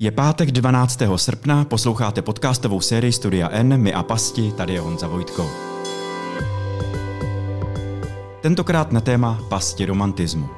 [0.00, 1.00] Je pátek 12.
[1.16, 5.50] srpna, posloucháte podcastovou sérii Studia N, my a pasti, tady je Honza Vojtko.
[8.40, 10.48] Tentokrát na téma pasti romantismu.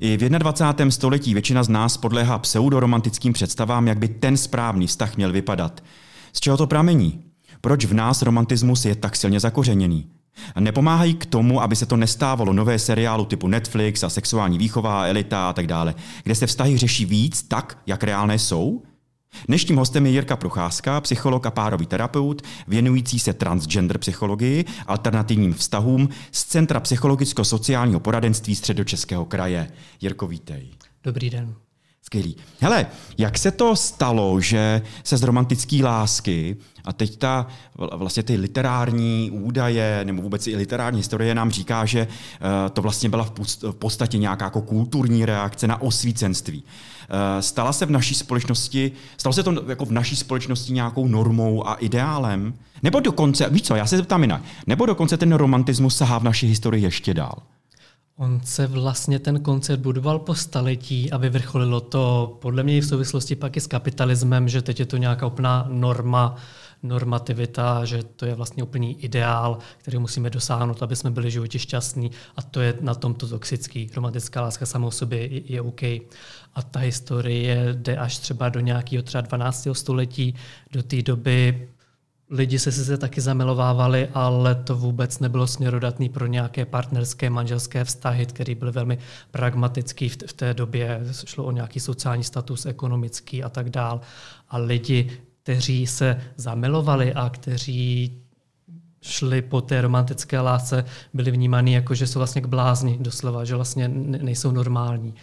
[0.00, 0.90] I v 21.
[0.90, 5.84] století většina z nás podléhá pseudoromantickým představám, jak by ten správný vztah měl vypadat.
[6.32, 7.33] Z čeho to pramení?
[7.64, 10.06] Proč v nás romantismus je tak silně zakořeněný?
[10.60, 15.48] Nepomáhají k tomu, aby se to nestávalo nové seriálu typu Netflix a sexuální výchova, elita
[15.48, 15.94] a tak dále,
[16.24, 18.82] kde se vztahy řeší víc tak, jak reálné jsou?
[19.48, 26.08] Dnešním hostem je Jirka Procházka, psycholog a párový terapeut, věnující se transgender psychologii, alternativním vztahům
[26.32, 29.70] z Centra psychologicko-sociálního poradenství Středočeského kraje.
[30.00, 30.70] Jirko, vítej.
[31.04, 31.54] Dobrý den.
[32.06, 32.36] Skvělý.
[32.60, 32.86] Hele,
[33.18, 37.46] jak se to stalo, že se z romantické lásky a teď ta,
[37.92, 43.08] vlastně ty literární údaje nebo vůbec i literární historie nám říká, že eh, to vlastně
[43.08, 46.64] byla v podstatě nějaká jako kulturní reakce na osvícenství.
[47.08, 51.68] Eh, stala se v naší společnosti, stalo se to jako v naší společnosti nějakou normou
[51.68, 52.54] a ideálem?
[52.82, 56.46] Nebo dokonce, víš co, já se zeptám jinak, nebo dokonce ten romantismus sahá v naší
[56.46, 57.53] historii ještě dál?
[58.16, 62.86] On se vlastně ten koncept budoval po staletí a vyvrcholilo to podle mě i v
[62.86, 66.36] souvislosti pak i s kapitalismem, že teď je to nějaká úplná norma,
[66.82, 72.10] normativita, že to je vlastně úplný ideál, který musíme dosáhnout, aby jsme byli životě šťastní
[72.36, 73.90] a to je na tomto toxický.
[73.94, 75.82] Romantická láska samou sobě je, je OK.
[76.54, 79.68] A ta historie jde až třeba do nějakého třeba 12.
[79.72, 80.34] století,
[80.72, 81.68] do té doby
[82.30, 88.26] lidi se sice taky zamilovávali, ale to vůbec nebylo směrodatný pro nějaké partnerské manželské vztahy,
[88.26, 88.98] které byly velmi
[89.30, 91.00] pragmatický v té době.
[91.24, 94.00] Šlo o nějaký sociální status, ekonomický a tak dál.
[94.48, 95.10] A lidi,
[95.42, 98.20] kteří se zamilovali a kteří
[99.00, 103.54] šli po té romantické lásce, byli vnímáni jako, že jsou vlastně k blázni doslova, že
[103.54, 105.14] vlastně nejsou normální.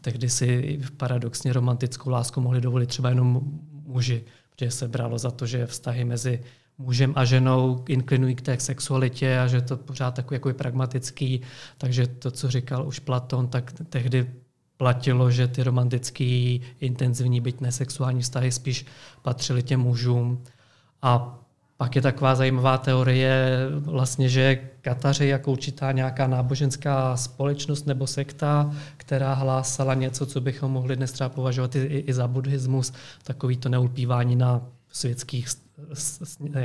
[0.00, 3.40] Tehdy si paradoxně romantickou lásku mohli dovolit třeba jenom
[3.86, 4.24] muži,
[4.60, 6.40] protože se bralo za to, že vztahy mezi
[6.78, 11.40] mužem a ženou inklinují k té sexualitě a že to pořád takový jako je pragmatický.
[11.78, 14.30] Takže to, co říkal už Platon, tak tehdy
[14.76, 18.86] platilo, že ty romantický, intenzivní, byť nesexuální vztahy spíš
[19.22, 20.44] patřily těm mužům.
[21.02, 21.40] A
[21.80, 28.72] pak je taková zajímavá teorie, vlastně, že Kataři jako určitá nějaká náboženská společnost nebo sekta,
[28.96, 32.92] která hlásala něco, co bychom mohli dnes třeba považovat i, i za buddhismus,
[33.24, 35.48] takový to neulpívání na světských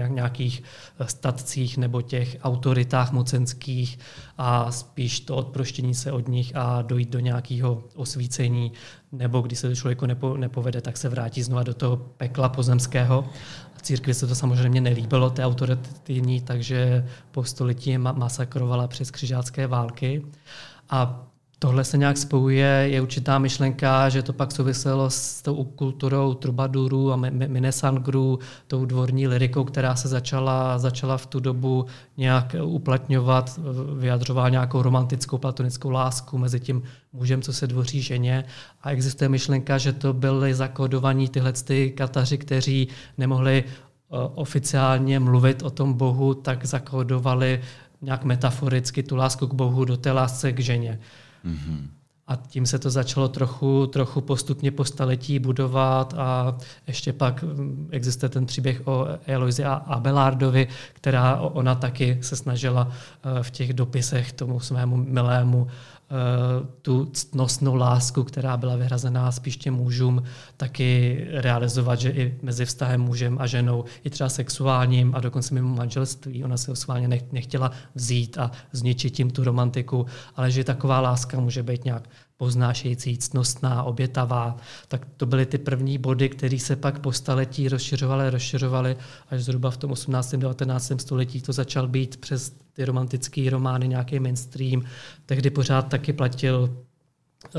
[0.08, 0.64] nějakých
[1.06, 4.00] statcích nebo těch autoritách mocenských
[4.38, 8.72] a spíš to odproštění se od nich a dojít do nějakého osvícení,
[9.12, 13.30] nebo když se to člověku nepo, nepovede, tak se vrátí znova do toho pekla pozemského.
[13.82, 20.26] Církvi se to samozřejmě nelíbilo, té autoritativní, takže po století masakrovala přes křižácké války.
[20.90, 21.28] A
[21.60, 27.12] tohle se nějak spojuje, je určitá myšlenka, že to pak souviselo s tou kulturou trubadurů
[27.12, 27.16] a
[27.48, 31.86] minesangrů, tou dvorní lirikou, která se začala, začala v tu dobu
[32.18, 33.60] nějak uplatňovat,
[34.00, 36.84] vyjadřovala nějakou romantickou platonickou lásku mezi tím
[37.14, 38.46] mužem, co se dvoří ženě.
[38.82, 45.64] A existuje myšlenka, že to byly zakodovaní tyhle ty kataři, kteří nemohli eh, oficiálně mluvit
[45.64, 47.62] o tom Bohu, tak zakodovali
[48.02, 51.00] nějak metaforicky tu lásku k Bohu do té lásce k ženě.
[51.46, 51.88] Mm-hmm.
[52.28, 56.58] A tím se to začalo trochu, trochu postupně po staletí budovat a
[56.88, 62.92] ještě pak mm, existuje ten příběh o Eloise a Abelardovi, která ona taky se snažila
[62.92, 65.68] eh, v těch dopisech tomu svému milému
[66.82, 70.24] tu ctnostnou lásku, která byla vyhrazená spíš těm mužům,
[70.58, 75.76] taky realizovat, že i mezi vztahem mužem a ženou, i třeba sexuálním a dokonce mimo
[75.76, 80.06] manželství, ona se schválně nechtěla vzít a zničit tím tu romantiku,
[80.36, 84.58] ale že taková láska může být nějak poznášející, ctnostná, obětavá.
[84.88, 88.98] Tak to byly ty první body, které se pak po staletí rozšiřovaly, rozšiřovaly,
[89.30, 90.36] až zhruba v tom 18.
[90.36, 90.92] 19.
[90.98, 94.84] století to začal být přes ty romantické romány nějaký mainstream.
[95.26, 96.78] Tehdy pořád taky platil
[97.46, 97.50] eh,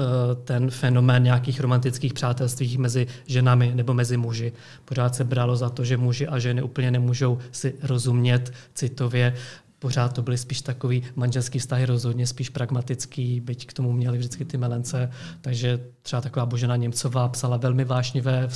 [0.45, 4.53] ten fenomén nějakých romantických přátelství mezi ženami nebo mezi muži.
[4.85, 9.35] Pořád se bralo za to, že muži a ženy úplně nemůžou si rozumět citově,
[9.79, 14.45] pořád to byly spíš takový manželský vztahy rozhodně spíš pragmatický, byť k tomu měli vždycky
[14.45, 18.49] ty melence, takže třeba taková Božena Němcová psala velmi vášnivé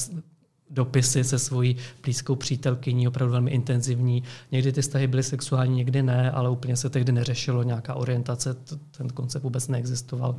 [0.71, 4.23] dopisy se svojí blízkou přítelkyní, opravdu velmi intenzivní.
[4.53, 8.57] Někdy ty vztahy byly sexuální, někdy ne, ale úplně se tehdy neřešilo nějaká orientace,
[8.97, 10.37] ten koncept vůbec neexistoval.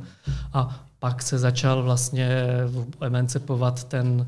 [0.52, 2.46] A pak se začal vlastně
[3.00, 4.26] emancipovat ten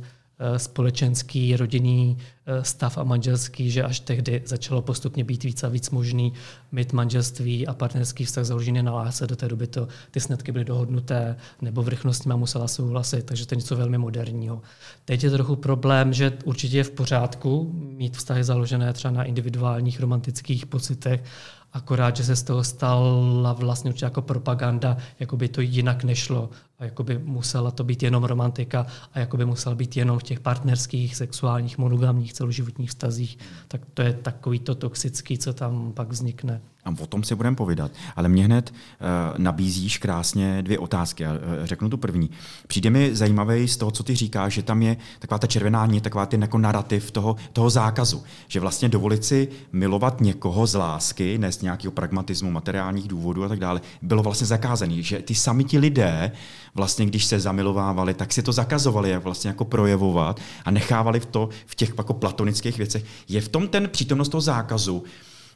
[0.56, 5.90] společenský, rodinný eh, stav a manželský, že až tehdy začalo postupně být víc a víc
[5.90, 6.32] možný
[6.72, 9.26] mít manželství a partnerský vztah založený na lásce.
[9.26, 13.54] Do té doby to, ty snetky byly dohodnuté, nebo vrchnost s musela souhlasit, takže to
[13.54, 14.62] je něco velmi moderního.
[15.04, 20.00] Teď je trochu problém, že určitě je v pořádku mít vztahy založené třeba na individuálních
[20.00, 21.24] romantických pocitech,
[21.72, 26.50] akorát, že se z toho stala vlastně určitě jako propaganda, jako by to jinak nešlo
[26.78, 30.22] a jako by musela to být jenom romantika a jako by musela být jenom v
[30.22, 33.38] těch partnerských, sexuálních, monogamních, celoživotních vztazích,
[33.68, 36.60] tak to je takový to toxický, co tam pak vznikne.
[36.84, 37.90] A o tom si budeme povídat.
[38.16, 41.24] Ale mě hned uh, nabízíš krásně dvě otázky.
[41.24, 41.30] Uh,
[41.64, 42.30] řeknu tu první.
[42.66, 46.00] Přijde mi zajímavé z toho, co ty říkáš, že tam je taková ta červená ní,
[46.00, 48.22] taková ten jako narrativ toho, toho zákazu.
[48.48, 53.48] Že vlastně dovolit si milovat někoho z lásky, ne z nějakého pragmatismu, materiálních důvodů a
[53.48, 55.02] tak dále, bylo vlastně zakázané.
[55.02, 56.32] Že ty sami ti lidé,
[56.74, 61.26] vlastně když se zamilovávali, tak si to zakazovali, jak vlastně jako projevovat a nechávali v
[61.26, 63.04] to v těch jako platonických věcech.
[63.28, 65.04] Je v tom ten přítomnost toho zákazu,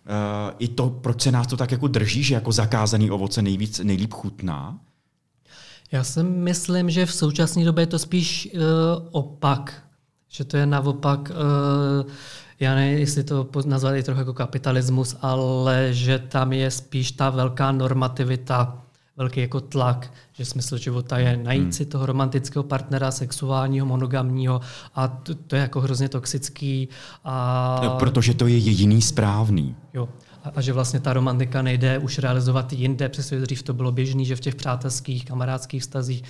[0.08, 3.80] Uh, i to, proč se nás to tak jako drží, že jako zakázaný ovoce nejvíc,
[3.84, 4.78] nejlíp chutná?
[5.92, 8.60] Já si myslím, že v současné době je to spíš uh,
[9.10, 9.82] opak.
[10.28, 12.10] Že to je naopak, uh,
[12.60, 17.30] já nevím, jestli to nazvat i trochu jako kapitalismus, ale že tam je spíš ta
[17.30, 18.82] velká normativita,
[19.18, 21.72] velký jako tlak, že smysl života je najít hmm.
[21.72, 24.60] si toho romantického partnera, sexuálního, monogamního
[24.94, 26.88] a to, to je jako hrozně toxický.
[27.24, 27.80] A...
[27.84, 29.76] No, protože to je jediný správný.
[29.94, 30.08] Jo.
[30.44, 34.24] A, a že vlastně ta romantika nejde už realizovat jinde, přestože dřív to bylo běžné,
[34.24, 36.22] že v těch přátelských, kamarádských stazích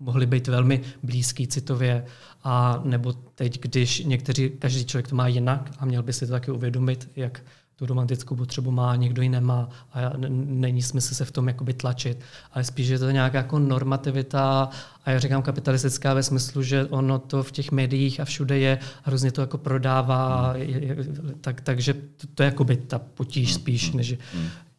[0.00, 2.04] mohly být velmi blízký citově.
[2.44, 6.32] A nebo teď, když někteří, každý člověk to má jinak a měl by si to
[6.32, 7.42] taky uvědomit, jak
[7.76, 9.98] tu romantickou potřebu má, někdo ji nemá a
[10.28, 12.20] není smysl se v tom jakoby tlačit,
[12.52, 14.68] ale spíš je to nějaká jako normativita
[15.04, 18.78] a já říkám kapitalistická ve smyslu, že ono to v těch médiích a všude je,
[19.02, 20.62] hrozně to jako prodává, hmm.
[20.62, 20.96] je, je,
[21.40, 23.60] tak, takže to, to je jakoby ta potíž hmm.
[23.60, 23.96] spíš, hmm.
[23.96, 24.14] než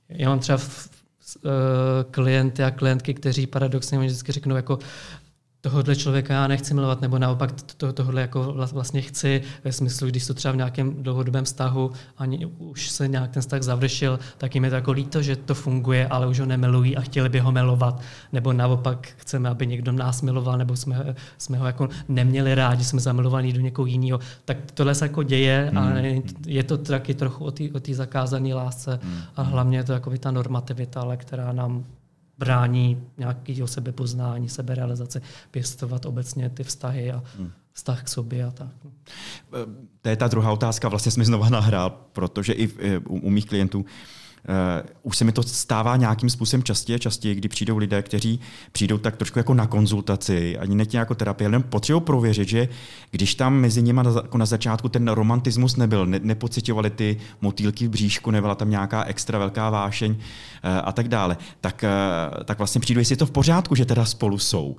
[0.09, 0.89] já mám třeba v,
[1.35, 1.51] uh,
[2.11, 4.79] klienty a klientky, kteří paradoxně vždycky řeknou, jako
[5.65, 10.27] tohohle člověka já nechci milovat, nebo naopak to, tohle jako vlastně chci, ve smyslu, když
[10.27, 14.63] to třeba v nějakém dlouhodobém vztahu ani už se nějak ten vztah završil, tak jim
[14.63, 17.51] je to jako líto, že to funguje, ale už ho nemilují a chtěli by ho
[17.51, 18.01] milovat.
[18.33, 23.01] Nebo naopak chceme, aby někdo nás miloval, nebo jsme, jsme ho jako neměli rádi, jsme
[23.01, 24.19] zamilovaní do někoho jiného.
[24.45, 26.21] Tak tohle se jako děje a hmm.
[26.47, 29.19] je to taky trochu o té zakázané lásce hmm.
[29.35, 31.85] a hlavně je to jako ta normativita, ale která nám
[32.37, 35.21] brání nějakého sebepoznání, seberealizace,
[35.51, 37.51] pěstovat obecně ty vztahy a hmm.
[37.73, 38.71] vztah k sobě a tak.
[38.83, 38.91] No.
[40.01, 43.79] To je ta druhá otázka, vlastně jsme znova nahrál, protože i u, u mých klientů
[43.79, 43.85] Uh,
[45.03, 48.39] už se mi to stává nějakým způsobem častěji častěji, kdy přijdou lidé, kteří
[48.71, 52.67] přijdou tak trošku jako na konzultaci, ani ne jako terapie, ale potřebují prověřit, že
[53.11, 57.87] když tam mezi nimi na, jako na začátku ten romantismus nebyl, ne, nepocitovali ty motýlky
[57.87, 60.17] v bříšku, nebyla tam nějaká extra velká vášeň uh,
[60.83, 64.05] a tak dále, tak, uh, tak vlastně přijdou, jestli je to v pořádku, že teda
[64.05, 64.77] spolu jsou.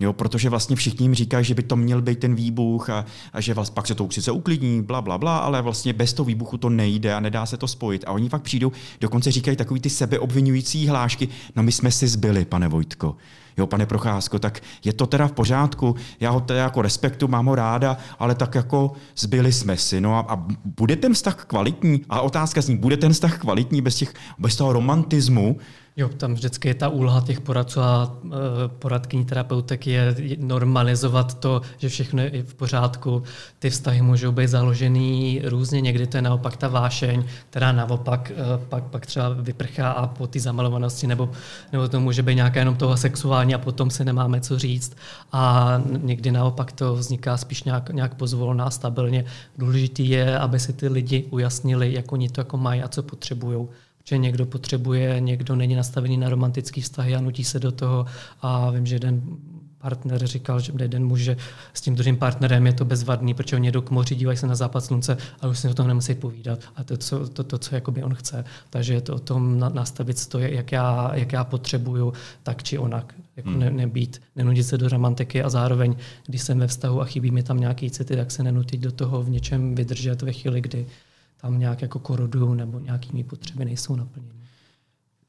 [0.00, 3.40] Jo, protože vlastně všichni jim říkají, že by to měl být ten výbuch a, a
[3.40, 6.58] že vlastně pak se to sice uklidní, bla, bla, bla, ale vlastně bez toho výbuchu
[6.58, 8.04] to nejde a nedá se to spojit.
[8.06, 12.44] A oni fakt přijdou, dokonce říkají takový ty sebeobvinující hlášky, no my jsme si zbyli,
[12.44, 13.16] pane Vojtko.
[13.58, 17.46] Jo, pane Procházko, tak je to teda v pořádku, já ho teda jako respektu, mám
[17.46, 20.00] ho ráda, ale tak jako zbyli jsme si.
[20.00, 22.02] No a, a bude ten vztah kvalitní?
[22.08, 25.56] A otázka zní, bude ten vztah kvalitní bez, těch, bez toho romantismu,
[25.96, 28.28] Jo, tam vždycky je ta úloha těch poradců a e,
[28.68, 33.22] poradkyní terapeutek je normalizovat to, že všechno je v pořádku.
[33.58, 38.34] Ty vztahy můžou být založený různě, někdy to je naopak ta vášeň, která naopak e,
[38.68, 41.30] pak, pak třeba vyprchá a po té zamalovanosti, nebo,
[41.72, 44.96] nebo to může být nějaká jenom toho sexuální a potom se nemáme co říct.
[45.32, 49.24] A někdy naopak to vzniká spíš nějak, nějak pozvolná, stabilně.
[49.58, 53.68] Důležitý je, aby si ty lidi ujasnili, jak oni to jako mají a co potřebují
[54.04, 58.06] že někdo potřebuje, někdo není nastavený na romantický vztahy a nutí se do toho.
[58.42, 59.22] A vím, že jeden
[59.84, 61.36] partner říkal, že jeden muž, že
[61.74, 64.54] s tím druhým partnerem je to bezvadný, protože oni jdou k moři, dívají se na
[64.54, 66.58] západ slunce a už si o tom nemusí povídat.
[66.76, 68.44] A to, co, to, to, co jakoby on chce.
[68.70, 73.14] Takže je to o tom nastavit to, jak já, jak já potřebuju, tak či onak.
[73.36, 73.60] Jako hmm.
[73.60, 75.96] ne, nebýt, nenudit se do romantiky a zároveň,
[76.26, 79.22] když jsem ve vztahu a chybí mi tam nějaký city, tak se nenutit do toho
[79.22, 80.86] v něčem vydržet ve chvíli, kdy
[81.44, 84.34] tam nějak jako korodují nebo nějakými potřeby nejsou naplněny.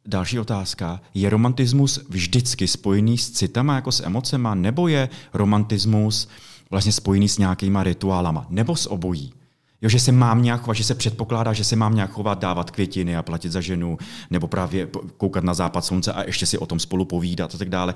[0.07, 1.01] Další otázka.
[1.13, 6.27] Je romantismus vždycky spojený s citama, jako s emocema, nebo je romantismus
[6.69, 9.33] vlastně spojený s nějakýma rituálama, nebo s obojí?
[9.81, 12.71] Jo, že se mám nějak chovat, že se předpokládá, že se mám nějak chovat, dávat
[12.71, 13.97] květiny a platit za ženu,
[14.29, 17.69] nebo právě koukat na západ slunce a ještě si o tom spolu povídat a tak
[17.69, 17.93] dále.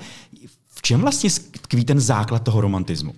[0.67, 1.29] V čem vlastně
[1.61, 3.15] tkví ten základ toho romantismu?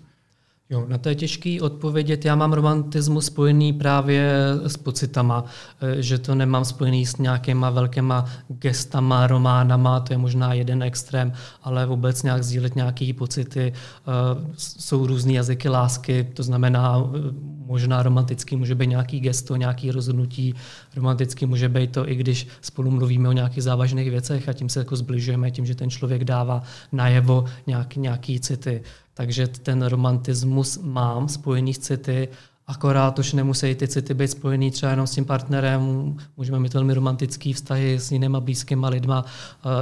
[0.71, 2.25] Jo, na to je těžký odpovědět.
[2.25, 4.33] Já mám romantismus spojený právě
[4.67, 5.45] s pocitama,
[5.81, 11.33] eh, že to nemám spojený s nějakýma velkýma gestama, románama, to je možná jeden extrém,
[11.63, 13.73] ale vůbec nějak sdílet nějaké pocity.
[13.73, 14.11] Eh,
[14.57, 17.19] jsou různé jazyky lásky, to znamená eh,
[17.65, 20.55] možná romantický může být nějaký gesto, nějaký rozhodnutí,
[20.95, 24.79] romantický může být to, i když spolu mluvíme o nějakých závažných věcech a tím se
[24.79, 28.81] jako zbližujeme, tím, že ten člověk dává najevo nějaký, nějaký city.
[29.21, 32.27] Takže ten romantismus mám spojený s city,
[32.67, 36.93] akorát už nemusí ty city být spojený třeba jenom s tím partnerem, můžeme mít velmi
[36.93, 39.25] romantický vztahy s jinýma blízkýma lidma,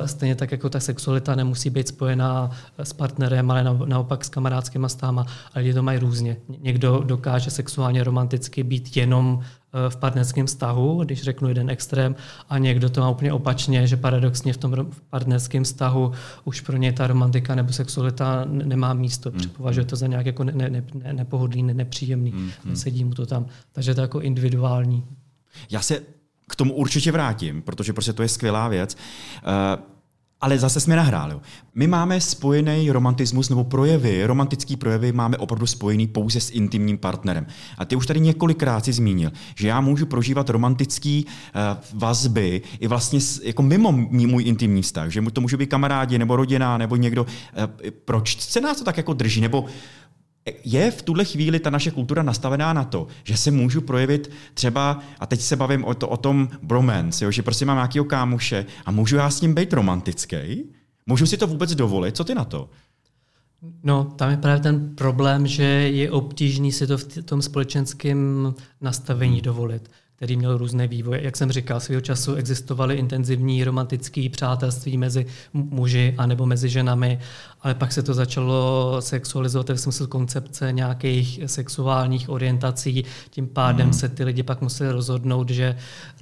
[0.06, 5.26] stejně tak jako ta sexualita nemusí být spojená s partnerem, ale naopak s kamarádskými stáma,
[5.54, 6.38] a lidi to mají různě.
[6.60, 9.42] Někdo dokáže sexuálně romanticky být jenom
[9.90, 12.16] v partnerském vztahu, když řeknu jeden extrém,
[12.50, 16.12] a někdo to má úplně opačně, že paradoxně v tom partnerském vztahu
[16.46, 19.32] už pro ně ta romantika nebo sexualita nemá místo.
[19.32, 19.50] Mm.
[19.50, 22.32] Považuje to za nějak jako ne, ne, ne, nepohodlný, ne, nepříjemný.
[22.32, 22.76] Mm.
[22.76, 23.46] Sedí mu to tam.
[23.72, 25.06] Takže to je jako individuální.
[25.70, 26.02] Já se
[26.50, 28.98] k tomu určitě vrátím, protože prostě to je skvělá věc.
[29.76, 29.99] Uh,
[30.42, 31.36] ale zase jsme nahráli.
[31.76, 37.46] My máme spojený romantismus nebo projevy, romantický projevy máme opravdu spojený pouze s intimním partnerem.
[37.78, 42.88] A ty už tady několikrát si zmínil, že já můžu prožívat romantický uh, vazby i
[42.88, 47.24] vlastně jako mimo můj intimní vztah, že to může být kamarádi nebo rodina nebo někdo.
[47.24, 47.30] Uh,
[48.06, 49.42] proč se nás to tak jako drží?
[49.42, 49.66] Nebo
[50.64, 55.00] je v tuhle chvíli ta naše kultura nastavená na to, že se můžu projevit třeba,
[55.20, 58.66] a teď se bavím o, to, o tom bromance, jo, že prostě mám nějakého kámoše
[58.86, 60.64] a můžu já s ním být romantický?
[61.06, 62.18] Můžu si to vůbec dovolit?
[62.18, 62.70] Co ty na to?
[63.84, 69.34] No, tam je právě ten problém, že je obtížný si to v tom společenském nastavení
[69.34, 69.42] hmm.
[69.42, 71.24] dovolit který měl různé vývoje.
[71.24, 77.20] Jak jsem říkal, svého času existovaly intenzivní romantické přátelství mezi muži a nebo mezi ženami,
[77.62, 83.04] ale pak se to začalo sexualizovat v smyslu koncepce nějakých sexuálních orientací.
[83.30, 83.94] Tím pádem mm.
[83.94, 85.76] se ty lidi pak museli rozhodnout, že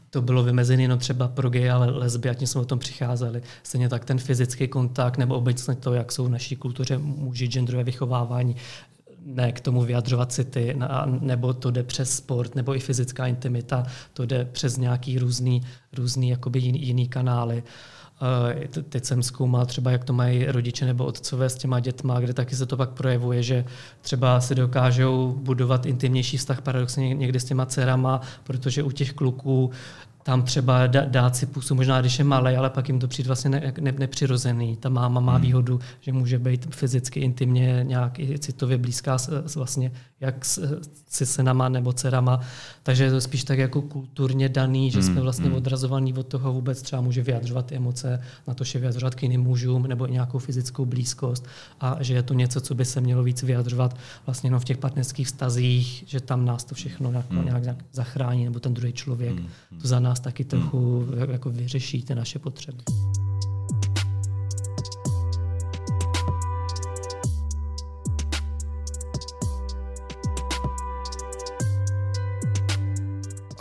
[0.10, 3.42] to bylo vymezené jenom třeba pro gay, ale lesby a tím jsme o tom přicházeli.
[3.64, 7.84] Stejně tak ten fyzický kontakt nebo obecně to, jak jsou v naší kultuře muži, genderové
[7.84, 8.56] vychovávání,
[9.28, 10.78] ne k tomu vyjadřovat city,
[11.20, 15.62] nebo to jde přes sport, nebo i fyzická intimita, to jde přes nějaký různý,
[15.94, 17.64] různý jakoby jiný, jiný kanály.
[18.90, 22.56] Teď jsem zkoumal třeba, jak to mají rodiče nebo otcové s těma dětma, kde taky
[22.56, 23.66] se to pak projevuje, že
[24.02, 29.72] třeba si dokážou budovat intimnější vztah paradoxně někdy s těma dcerama, protože u těch kluků
[30.28, 33.50] tam třeba dát si pusu, možná když je malý, ale pak jim to přijde vlastně
[33.50, 34.78] ne, ne, nepřirozený.
[34.78, 35.42] Ta máma má hmm.
[35.42, 40.82] výhodu, že může být fyzicky intimně nějak i citově blízká s, s vlastně jak s,
[41.10, 42.40] se synama nebo dcerama.
[42.84, 45.56] Takže je to spíš tak jako kulturně daný, že jsme hmm, vlastně hmm.
[45.56, 49.88] odrazovaní od toho vůbec třeba může vyjadřovat emoce, na to, že vyjadřovat k jiným mužům
[49.88, 51.46] nebo i nějakou fyzickou blízkost
[51.82, 54.78] a že je to něco, co by se mělo víc vyjadřovat vlastně jenom v těch
[54.78, 59.38] partnerských vztazích, že tam nás to všechno nějak, nějak zachrání nebo ten druhý člověk
[59.82, 61.32] to za nás nás taky trochu hmm.
[61.32, 62.84] jako vyřeší ty naše potřeby.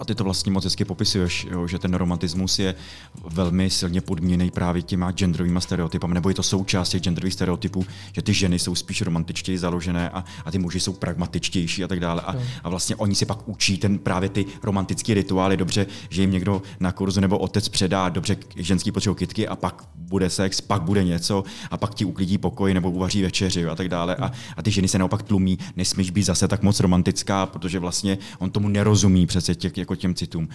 [0.07, 2.75] Ty to vlastně moc hezky popisuješ, jo, že ten romantismus je
[3.31, 8.23] velmi silně podmíněný právě těma genderovými stereotypy, nebo je to součást těch genderových stereotypů, že
[8.23, 12.23] ty ženy jsou spíš romantičtěji založené a, a ty muži jsou pragmatičtější a tak dále.
[12.23, 12.35] A,
[12.65, 16.63] a vlastně oni si pak učí ten právě ty romantické rituály, dobře, že jim někdo
[16.81, 21.05] na kurzu nebo otec předá, dobře, ženský potřebují kytky a pak bude sex, pak bude
[21.05, 24.17] něco a pak ti uklidí pokoj nebo uvaří večeři a tak dále.
[24.17, 28.19] A, a ty ženy se naopak tlumí, nesmíš být zase tak moc romantická, protože vlastně
[28.39, 30.49] on tomu nerozumí přece těch, jako těm citům.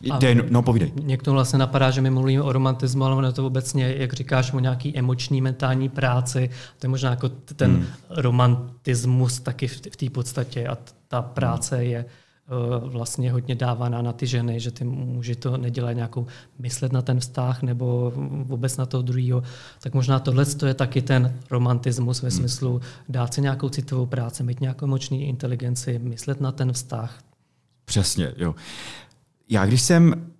[0.00, 0.92] Jde, no povídej.
[1.02, 4.12] Mě k tomu vlastně napadá, že my mluvíme o romantismu, ale ono to obecně, jak
[4.12, 6.50] říkáš, o nějaký emoční, mentální práci.
[6.78, 7.86] To je možná jako ten hmm.
[8.10, 14.26] romantismus taky v té podstatě a ta práce je eh, vlastně hodně dávaná na ty
[14.26, 16.26] ženy, že ty muži to nedělají nějakou
[16.58, 18.12] myslet na ten vztah nebo
[18.44, 19.42] vůbec na toho druhého.
[19.80, 22.38] Tak možná tohle je taky ten romantismus ve hmm.
[22.38, 27.18] smyslu dát si nějakou citovou práci, mít nějakou emoční inteligenci, myslet na ten vztah,
[27.84, 28.54] Přesně, jo.
[29.48, 30.30] Já když jsem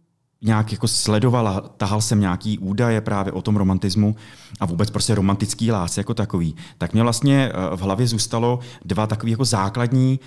[0.42, 4.16] nějak jako sledoval a tahal jsem nějaký údaje právě o tom romantismu
[4.60, 9.06] a vůbec prostě romantický lásce jako takový, tak mě vlastně eh, v hlavě zůstalo dva
[9.06, 10.20] takové jako základní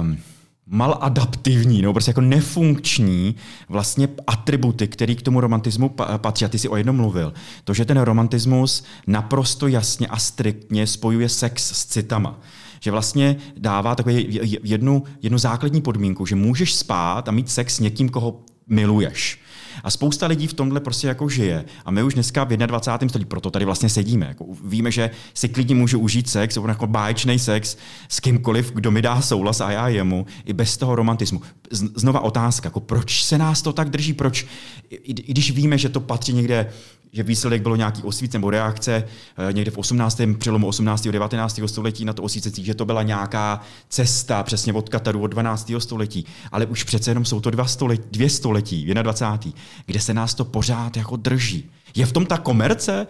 [0.00, 0.18] um,
[0.66, 3.34] maladaptivní, nebo prostě jako nefunkční
[3.68, 6.44] vlastně atributy, které k tomu romantismu patří.
[6.44, 7.32] A ty si o jednom mluvil.
[7.64, 12.38] To, že ten romantismus naprosto jasně a striktně spojuje sex s citama
[12.80, 17.80] že vlastně dává takový jednu, jednu základní podmínku, že můžeš spát a mít sex s
[17.80, 19.40] někým, koho miluješ.
[19.84, 21.64] A spousta lidí v tomhle prostě jako žije.
[21.84, 23.08] A my už dneska v 21.
[23.08, 24.26] století, proto tady vlastně sedíme.
[24.26, 27.76] Jako víme, že si klidně můžu užít sex, jako báječný sex
[28.08, 31.42] s kýmkoliv, kdo mi dá souhlas a já jemu, i bez toho romantismu.
[31.70, 34.46] Znova otázka, jako proč se nás to tak drží, proč,
[34.90, 36.66] i když víme, že to patří někde
[37.12, 39.04] že výsledek bylo nějaký osvíc nebo reakce
[39.48, 40.20] eh, někde v 18.
[40.38, 41.06] přelomu 18.
[41.06, 41.60] a 19.
[41.66, 45.72] století na to osvícení, že to byla nějaká cesta přesně od Kataru od 12.
[45.78, 46.26] století.
[46.52, 49.60] Ale už přece jenom jsou to dva století, dvě století, 21.
[49.86, 51.70] kde se nás to pořád jako drží.
[51.94, 53.06] Je v tom ta komerce?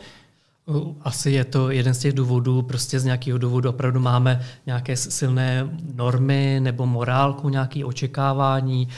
[1.02, 5.70] Asi je to jeden z těch důvodů, prostě z nějakého důvodu opravdu máme nějaké silné
[5.94, 8.88] normy nebo morálku, nějaké očekávání,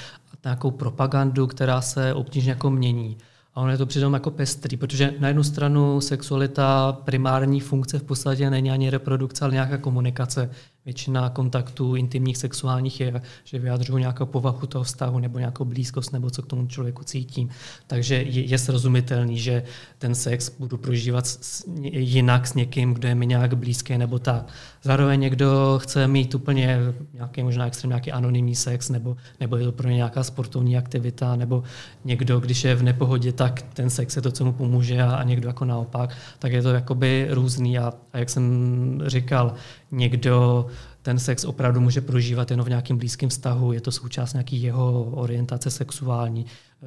[0.44, 3.16] nějakou propagandu, která se obtížně jako mění.
[3.54, 8.02] A ono je to přitom jako pestrý, protože na jednu stranu sexualita primární funkce v
[8.02, 10.50] podstatě není ani reprodukce, ale nějaká komunikace
[10.84, 16.30] většina kontaktů intimních sexuálních je, že vyjadřují nějakou povahu toho vztahu nebo nějakou blízkost nebo
[16.30, 17.48] co k tomu člověku cítím.
[17.86, 19.62] Takže je, je srozumitelný, že
[19.98, 24.48] ten sex budu prožívat s, jinak s někým, kdo je mi nějak blízký nebo tak.
[24.82, 26.78] Zároveň někdo chce mít úplně
[27.14, 31.36] nějaký možná extrém nějaký anonymní sex nebo, nebo je to pro ně nějaká sportovní aktivita
[31.36, 31.62] nebo
[32.04, 35.22] někdo, když je v nepohodě, tak ten sex je to, co mu pomůže a, a
[35.22, 36.16] někdo jako naopak.
[36.38, 39.54] Tak je to jakoby různý a, a jak jsem říkal,
[39.90, 40.66] někdo
[41.02, 45.04] ten sex opravdu může prožívat jenom v nějakém blízkém vztahu, je to součást nějaký jeho
[45.04, 46.46] orientace sexuální.
[46.46, 46.86] Eh,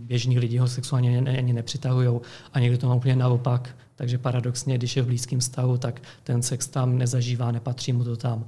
[0.00, 2.20] běžní lidi ho sexuálně ani nepřitahují
[2.52, 3.76] a někdo to má úplně naopak.
[3.96, 8.16] Takže paradoxně, když je v blízkém vztahu, tak ten sex tam nezažívá, nepatří mu to
[8.16, 8.44] tam.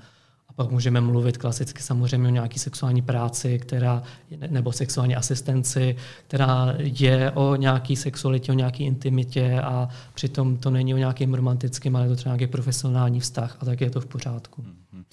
[0.58, 4.02] Pak můžeme mluvit klasicky samozřejmě o nějaké sexuální práci, která,
[4.50, 5.96] nebo sexuální asistenci,
[6.26, 11.96] která je o nějaké sexualitě, o nějaké intimitě a přitom to není o nějakém romantickém,
[11.96, 14.62] ale je to třeba nějaký profesionální vztah a tak je to v pořádku.
[14.92, 15.04] Mhm.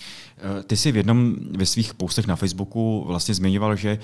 [0.68, 4.00] Ty jsi v jednom ve svých postech na Facebooku vlastně zmiňoval, že,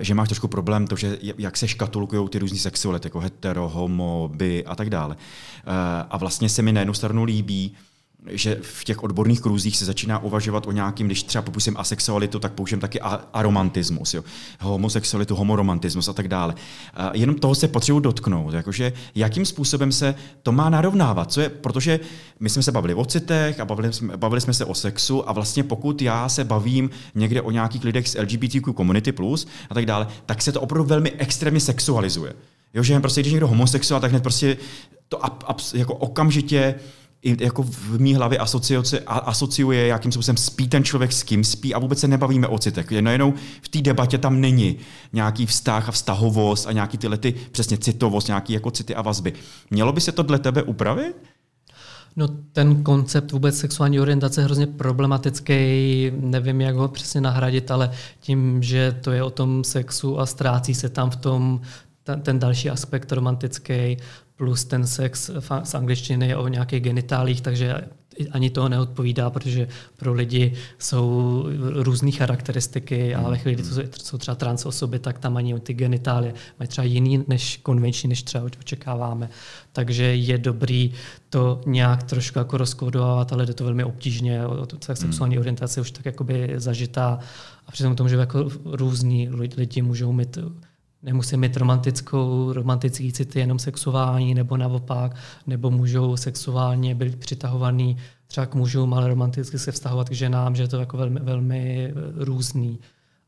[0.00, 4.30] že máš trošku problém to, že jak se škatulkují ty různé sexuality, jako hetero, homo,
[4.34, 5.16] bi a tak dále.
[6.10, 7.74] A vlastně se mi na jednu stranu líbí,
[8.26, 12.52] že v těch odborných kruzích se začíná uvažovat o nějakým, když třeba popusím asexualitu, tak
[12.52, 13.00] použijem taky
[13.32, 14.24] aromantismus, jo.
[14.60, 16.54] homosexualitu, homoromantismus a tak dále.
[16.94, 21.48] A jenom toho se potřebuji dotknout, jakože jakým způsobem se to má narovnávat, co je,
[21.48, 22.00] protože
[22.40, 25.32] my jsme se bavili o citech a bavili jsme, bavili jsme se o sexu a
[25.32, 29.86] vlastně pokud já se bavím někde o nějakých lidech z LGBTQ community plus a tak
[29.86, 32.32] dále, tak se to opravdu velmi extrémně sexualizuje.
[32.74, 34.56] Jo, že prostě, když někdo homosexuál, tak hned prostě
[35.08, 36.74] to ab, ab, jako okamžitě
[37.22, 41.78] jako v mý hlavě asociace, asociuje, jakým způsobem spí ten člověk s kým spí a
[41.78, 42.90] vůbec se nebavíme o citech.
[42.90, 44.76] Najednou v té debatě tam není
[45.12, 49.32] nějaký vztah a vztahovost a nějaký tyhle ty, přesně citovost, nějaký jako city a vazby.
[49.70, 51.16] Mělo by se to dle tebe upravit?
[52.16, 55.54] No ten koncept vůbec sexuální orientace je hrozně problematický,
[56.20, 60.74] nevím, jak ho přesně nahradit, ale tím, že to je o tom sexu a ztrácí
[60.74, 61.60] se tam v tom
[62.10, 63.96] ten, ten další aspekt romantický,
[64.36, 65.30] plus ten sex
[65.62, 67.74] z angličtiny je o nějakých genitálích, takže
[68.30, 74.18] ani to neodpovídá, protože pro lidi jsou různé charakteristiky a ve chvíli, kdy to jsou
[74.18, 78.44] třeba trans osoby, tak tam ani ty genitálie mají třeba jiný než konvenční, než třeba
[78.44, 79.28] očekáváme.
[79.72, 80.92] Takže je dobrý
[81.28, 84.40] to nějak trošku jako rozkodovat, ale jde to velmi obtížně.
[84.94, 87.18] Sexuální orientace už tak jakoby zažitá
[87.66, 90.38] a přitom tomu, že jako různí lidi můžou mít
[91.02, 98.46] nemusí mít romantickou, romantický city jenom sexuální, nebo naopak, nebo můžou sexuálně být přitahovaný třeba
[98.46, 102.24] k mužům, ale romanticky se vztahovat k ženám, že je to jako velmi, velmi eh,
[102.24, 102.78] různý.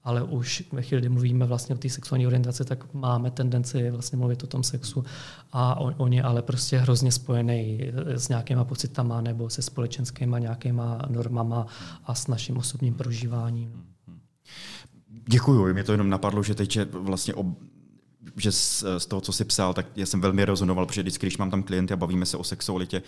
[0.04, 4.18] Ale už ve chvíli, kdy mluvíme vlastně o té sexuální orientaci, tak máme tendenci vlastně
[4.18, 5.04] mluvit o tom sexu
[5.52, 10.38] a on, on je ale prostě hrozně spojený eh, s nějakýma pocitama nebo se společenskýma
[10.38, 11.66] nějakýma normama
[12.04, 13.91] a s naším osobním prožíváním.
[15.28, 17.46] Děkuju, mě to jenom napadlo, že teď vlastně ob,
[18.36, 21.38] že z, z toho, co jsi psal, tak já jsem velmi rezonoval, protože vždycky, když
[21.38, 23.02] mám tam klienty a bavíme se o sexualitě,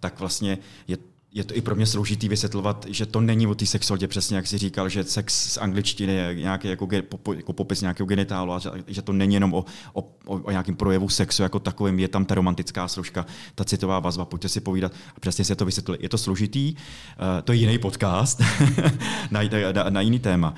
[0.00, 0.96] tak vlastně je
[1.32, 4.46] je to i pro mě složitý vysvětlovat, že to není o té sexualitě, přesně jak
[4.46, 6.88] jsi říkal, že sex z angličtiny je nějaký jako,
[7.36, 11.08] jako popis nějakého genitálu a že, že to není jenom o, o, o nějakém projevu
[11.08, 15.20] sexu jako takovým, je tam ta romantická složka, ta citová vazba, pojďte si povídat a
[15.20, 15.98] přesně se to vysvětlili.
[16.00, 18.42] Je to složitý, uh, to je jiný podcast
[19.30, 19.40] na,
[19.72, 20.50] na, na jiný téma.
[20.50, 20.56] Uh,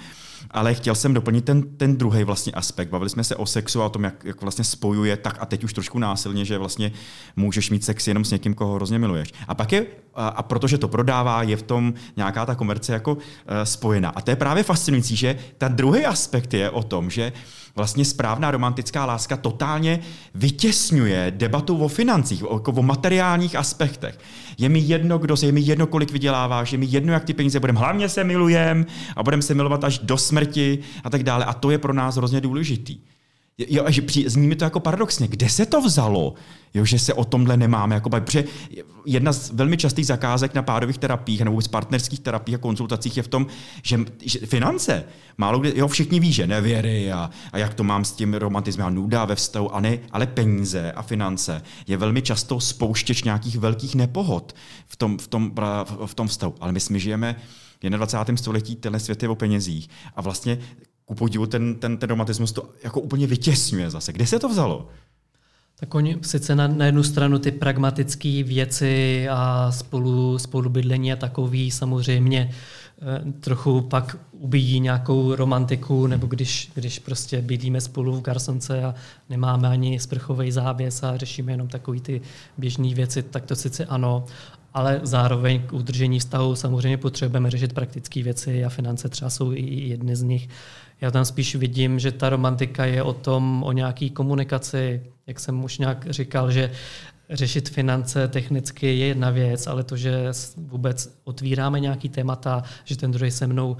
[0.51, 2.89] ale chtěl jsem doplnit ten, ten druhý vlastně aspekt.
[2.89, 5.65] Bavili jsme se o sexu a o tom, jak, jak vlastně spojuje tak a teď
[5.65, 6.93] už trošku násilně, že vlastně
[7.37, 9.33] můžeš mít sex jenom s někým, koho hrozně miluješ.
[9.49, 13.13] A pak je, a, a protože to prodává, je v tom nějaká ta komerce jako
[13.15, 13.21] uh,
[13.65, 14.09] spojená.
[14.09, 17.33] A to je právě fascinující, že ta druhý aspekt je o tom, že
[17.77, 20.01] vlastně správná romantická láska totálně
[20.35, 24.19] vytěsňuje debatu o financích, o, o materiálních aspektech.
[24.59, 27.35] Je mi jedno, kdo se, je mi jedno, kolik vyděláváš, je mi jedno, jak ty
[27.35, 27.79] peníze budeme.
[27.79, 31.45] Hlavně se milujem a budeme se milovat až do smrti a tak dále.
[31.45, 32.99] A to je pro nás hrozně důležitý.
[33.59, 35.29] Jo, že při, zní mi to jako paradoxně.
[35.29, 36.35] Kde se to vzalo?
[36.75, 37.95] Jo, že se o tomhle nemáme.
[37.95, 38.45] Jako, protože
[39.07, 43.23] jedna z velmi častých zakázek na pádových terapiích nebo z partnerských terapiích a konzultacích je
[43.23, 43.47] v tom,
[43.83, 45.05] že, že finance,
[45.39, 48.87] málo kdy, jo, všichni ví, že nevěry a, a jak to mám s tím romantismem
[48.87, 53.59] a nuda ve vztahu, a ne, ale peníze a finance je velmi často spouštěč nějakých
[53.59, 54.55] velkých nepohod
[54.87, 55.53] v tom, v tom,
[56.07, 56.55] v tom vztahu.
[56.61, 57.37] Ale my, jsme žijeme
[57.83, 58.37] v 21.
[58.37, 60.59] století, tenhle svět je o penězích a vlastně
[61.13, 64.13] ku podivu ten, ten, ten romantismus to jako úplně vytěsňuje zase.
[64.13, 64.89] Kde se to vzalo?
[65.81, 71.71] Tak oni sice na, na jednu stranu ty pragmatické věci a spolu, spolubydlení a takový
[71.71, 78.85] samozřejmě eh, trochu pak ubíjí nějakou romantiku, nebo když, když prostě bydlíme spolu v garsonce
[78.85, 78.95] a
[79.29, 82.21] nemáme ani sprchový závěs a řešíme jenom takové ty
[82.59, 84.25] běžné věci, tak to sice ano,
[84.75, 89.89] ale zároveň k udržení vztahu samozřejmě potřebujeme řešit praktické věci a finance třeba jsou i
[89.89, 90.49] jedny z nich.
[91.03, 95.65] Já tam spíš vidím, že ta romantika je o tom, o nějaký komunikaci, jak jsem
[95.65, 96.71] už nějak říkal, že
[97.31, 103.11] řešit finance technicky je jedna věc, ale to, že vůbec otvíráme nějaký témata, že ten
[103.11, 103.77] druhý se mnou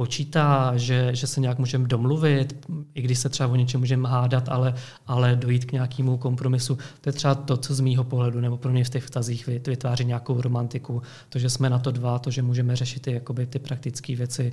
[0.00, 4.48] počítá, že, že se nějak můžeme domluvit, i když se třeba o něčem můžeme hádat,
[4.48, 4.74] ale,
[5.06, 6.78] ale dojít k nějakému kompromisu.
[7.00, 10.04] To je třeba to, co z mýho pohledu, nebo pro mě v těch vztazích vytváří
[10.04, 11.02] nějakou romantiku.
[11.28, 14.52] To, že jsme na to dva, to, že můžeme řešit ty, jakoby, ty praktické věci,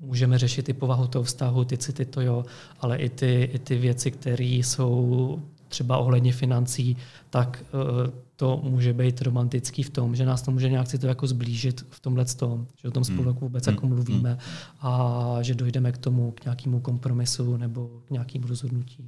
[0.00, 2.44] můžeme řešit i povahu toho vztahu, ty city, to jo,
[2.80, 6.96] ale i ty, i ty věci, které jsou třeba ohledně financí,
[7.30, 11.06] tak uh, to může být romantický v tom, že nás to může nějak si to
[11.06, 13.40] jako zblížit v tomhle tom, že o tom spolu hmm.
[13.40, 13.94] vůbec jako hmm.
[13.94, 14.38] mluvíme
[14.80, 19.04] a že dojdeme k tomu, k nějakému kompromisu nebo k nějakému rozhodnutí.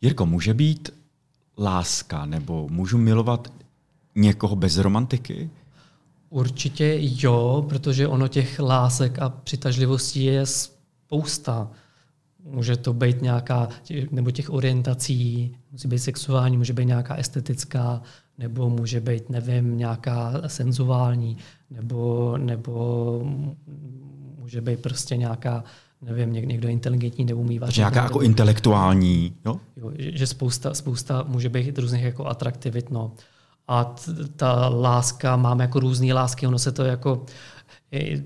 [0.00, 0.90] Jirko, může být
[1.58, 3.52] láska nebo můžu milovat
[4.14, 5.50] někoho bez romantiky?
[6.30, 11.70] Určitě jo, protože ono těch lásek a přitažlivostí je spousta.
[12.44, 13.68] Může to být nějaká,
[14.10, 18.02] nebo těch orientací, musí být sexuální, může být nějaká estetická,
[18.38, 21.36] nebo může být, nevím, nějaká senzuální,
[21.70, 23.22] nebo, nebo
[24.38, 25.64] může být prostě nějaká,
[26.02, 27.76] nevím, někdo inteligentní nebo umí vařit.
[27.76, 29.56] Nějaká jako intelektuální, jo?
[29.76, 29.92] jo?
[29.98, 33.12] Že spousta, spousta může být různých jako atraktivit, no.
[33.68, 37.26] A t- ta láska, máme jako různé lásky, ono se to jako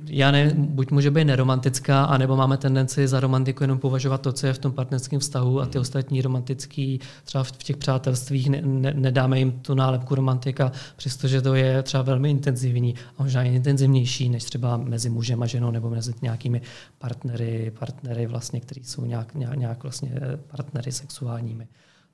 [0.06, 4.46] já ne, buď může být neromantická, anebo máme tendenci za romantiku jenom považovat to, co
[4.46, 5.80] je v tom partnerském vztahu a ty hmm.
[5.80, 11.54] ostatní romantický, třeba v těch přátelstvích ne, ne, nedáme jim tu nálepku romantika, přestože to
[11.54, 15.90] je třeba velmi intenzivní a možná i intenzivnější než třeba mezi mužem a ženou nebo
[15.90, 16.60] mezi nějakými
[16.98, 20.12] partnery, partnery vlastně, kteří jsou nějak, nějak, nějak vlastně
[20.48, 21.68] partnery sexuálními.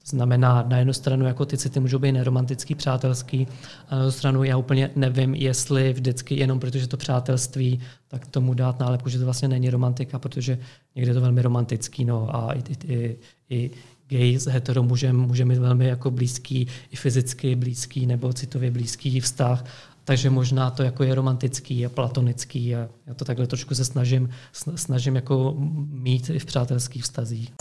[0.07, 3.49] Znamená, na jednu stranu jako ty city můžou být neromantický, přátelský,
[3.89, 8.55] a na druhou stranu já úplně nevím, jestli vždycky jenom protože to přátelství, tak tomu
[8.55, 10.59] dát nálepku, že to vlastně není romantika, protože
[10.95, 13.19] někdy je to velmi romantický, no a i, i, i,
[13.51, 13.71] i
[14.09, 19.21] gay s hetero mužem může mít velmi jako blízký, i fyzicky blízký nebo citově blízký
[19.21, 19.65] vztah,
[20.05, 24.31] takže možná to jako je romantický a platonický a já to takhle trošku se snažím,
[24.75, 25.55] snažím jako
[25.91, 27.53] mít i v přátelských vztazích.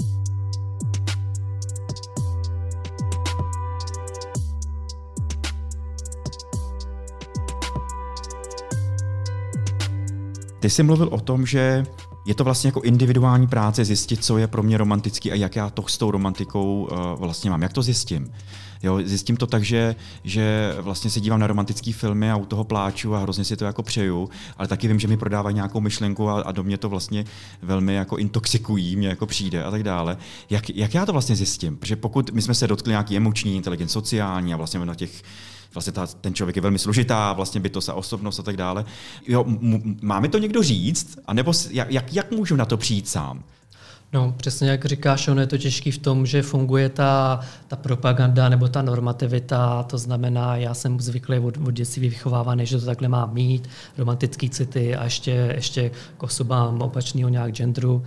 [10.62, 11.86] Ty jsi mluvil o tom, že
[12.26, 15.70] je to vlastně jako individuální práce zjistit, co je pro mě romantický a jak já
[15.70, 17.62] to s tou romantikou uh, vlastně mám.
[17.62, 18.32] Jak to zjistím?
[18.84, 22.64] Jo, zjistím to tak, že, že vlastně se dívám na romantické filmy a u toho
[22.64, 26.30] pláču a hrozně si to jako přeju, ale taky vím, že mi prodávají nějakou myšlenku
[26.30, 27.26] a, a do mě to vlastně
[27.62, 30.18] velmi jako intoxikují, mě jako přijde a tak dále.
[30.50, 31.78] Jak, jak já to vlastně zjistím?
[31.78, 35.24] Protože pokud my jsme se dotkli nějaký emoční, inteligence, sociální a vlastně na těch
[35.74, 38.86] vlastně ta, ten člověk je velmi složitá, vlastně bytost a osobnost a tak dále.
[39.28, 41.20] Jo, m- má mi to někdo říct?
[41.26, 43.44] A nebo jak, jak, jak můžu na to přijít sám?
[44.14, 48.50] No, přesně jak říkáš, ono je to těžký v tom, že funguje ta, ta propaganda
[48.50, 53.08] nebo ta normativita, to znamená, já jsem zvyklý od, od dětství vychovávaný, že to takhle
[53.08, 58.04] má mít, romantický city a ještě, ještě k osobám opačného nějak genderu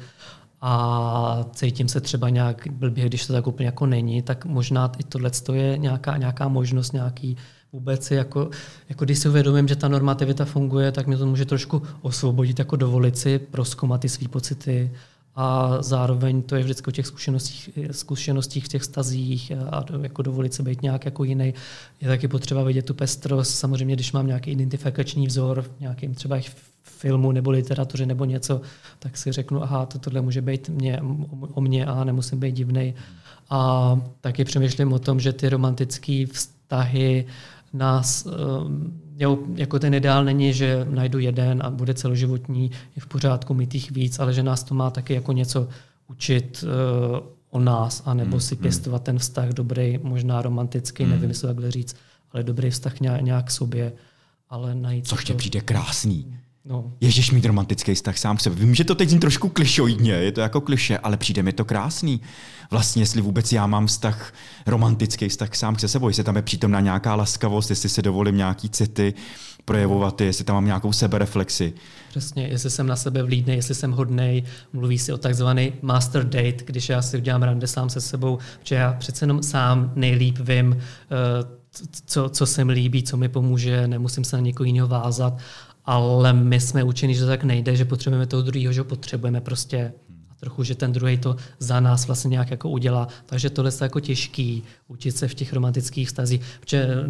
[0.66, 5.04] a cítím se třeba nějak blbě, když to tak úplně jako není, tak možná i
[5.04, 7.36] tohle je nějaká, nějaká možnost, nějaký
[7.72, 8.50] vůbec jako,
[8.88, 12.76] jako když si uvědomím, že ta normativita funguje, tak mě to může trošku osvobodit, jako
[12.76, 14.90] dovolit si proskoumat ty své pocity
[15.34, 20.54] a zároveň to je vždycky o těch zkušenostích, zkušenostích v těch stazích a jako dovolit
[20.54, 21.54] se být nějak jako jiný.
[22.00, 23.54] Je taky potřeba vidět tu pestrost.
[23.54, 26.36] Samozřejmě, když mám nějaký identifikační vzor v nějakým třeba
[26.84, 28.60] filmu nebo literatuře nebo něco,
[28.98, 31.00] tak si řeknu, aha, to, tohle může být mě,
[31.52, 32.94] o mě a nemusím být divný.
[33.50, 37.26] A taky přemýšlím o tom, že ty romantické vztahy
[37.72, 43.06] nás, ehm, jo, jako ten ideál není, že najdu jeden a bude celoživotní, je v
[43.06, 45.68] pořádku mít jich víc, ale že nás to má taky jako něco
[46.08, 47.20] učit eh,
[47.50, 49.04] o nás, anebo mm, si pěstovat mm.
[49.04, 51.10] ten vztah dobrý, možná romantický, mm.
[51.10, 51.96] nevím, jestli takhle říct,
[52.32, 53.92] ale dobrý vztah nějak, sobě,
[54.50, 55.08] ale najít...
[55.08, 55.34] Což to...
[55.34, 56.38] přijde krásný.
[56.66, 56.92] No.
[57.00, 58.64] Ježíš mít romantický vztah sám k sobě.
[58.64, 61.64] Vím, že to teď zní trošku klišoidně, je to jako kliše, ale přijde mi to
[61.64, 62.20] krásný.
[62.70, 64.32] Vlastně, jestli vůbec já mám vztah,
[64.66, 68.68] romantický vztah sám se sebou, jestli tam je přítomná nějaká laskavost, jestli si dovolím nějaký
[68.68, 69.14] city,
[69.64, 71.72] projevovat je, jestli tam mám nějakou sebereflexi.
[72.08, 76.64] Přesně, jestli jsem na sebe vlídný, jestli jsem hodnej, mluví si o takzvaný master date,
[76.64, 80.76] když já si udělám rande sám se sebou, že já přece jenom sám nejlíp vím,
[80.76, 81.64] eh,
[82.06, 85.38] co, co se mi líbí, co mi pomůže, nemusím se na někoho jiného vázat,
[85.84, 89.92] ale my jsme učeni, že to tak nejde, že potřebujeme toho druhého, že potřebujeme prostě
[90.30, 93.08] a trochu, že ten druhý to za nás vlastně nějak jako udělá.
[93.26, 96.40] Takže tohle je jako těžký učit se v těch romantických vztazích,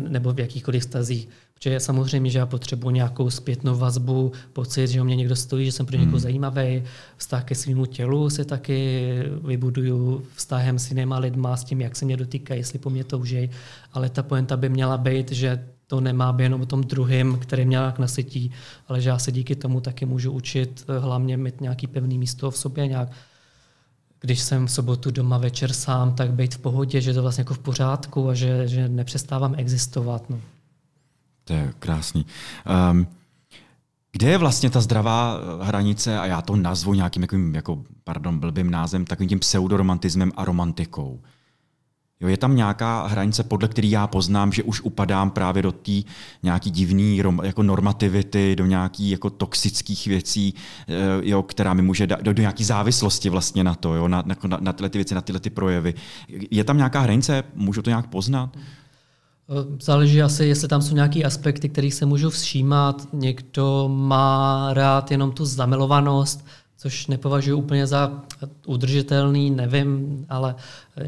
[0.08, 1.28] nebo v jakýchkoliv vztazích.
[1.54, 5.72] Protože samozřejmě, že já potřebuji nějakou zpětnou vazbu, pocit, že o mě někdo stojí, že
[5.72, 6.20] jsem pro někoho hmm.
[6.20, 6.82] zajímavý.
[7.16, 9.08] Vztah ke svému tělu si taky
[9.44, 13.50] vybuduju vztahem s jinýma lidma, s tím, jak se mě dotýkají, jestli po mě toužej.
[13.92, 17.64] Ale ta poenta by měla být, že to nemá být jenom o tom druhém, který
[17.64, 18.50] mě nějak nasytí,
[18.88, 22.50] ale že já se díky tomu taky můžu učit eh, hlavně mít nějaký pevný místo
[22.50, 23.08] v sobě, nějak
[24.20, 27.54] když jsem v sobotu doma večer sám, tak být v pohodě, že to vlastně jako
[27.54, 30.30] v pořádku a že, že nepřestávám existovat.
[30.30, 30.40] No.
[31.44, 32.26] To je krásný.
[32.90, 33.06] Um,
[34.12, 38.70] kde je vlastně ta zdravá eh, hranice, a já to nazvu nějakým jako, pardon, blbým
[38.70, 41.20] názem, takovým tím pseudoromantismem a romantikou?
[42.24, 45.92] Jo, je tam nějaká hranice, podle který já poznám, že už upadám právě do té
[46.42, 50.54] nějaký divný jako normativity, do nějaký jako toxických věcí,
[50.88, 54.24] eh, jo, která mi může dát, do, do nějaký závislosti vlastně na to, jo, na,
[54.26, 55.94] na, na tyhle ty věci, na tyhle ty projevy.
[56.50, 57.44] Je tam nějaká hranice?
[57.54, 58.56] Můžu to nějak poznat?
[59.80, 63.08] Záleží asi, jestli tam jsou nějaké aspekty, kterých se můžu všímat.
[63.12, 66.46] Někdo má rád jenom tu zamilovanost,
[66.84, 68.22] což nepovažuji úplně za
[68.66, 70.54] udržitelný, nevím, ale